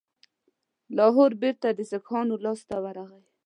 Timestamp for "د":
1.73-1.79